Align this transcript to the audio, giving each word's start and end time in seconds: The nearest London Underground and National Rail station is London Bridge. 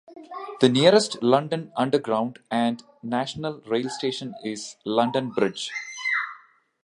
The 0.61 0.67
nearest 0.67 1.21
London 1.21 1.71
Underground 1.77 2.39
and 2.49 2.81
National 3.03 3.61
Rail 3.67 3.87
station 3.91 4.33
is 4.43 4.75
London 4.83 5.29
Bridge. 5.29 5.69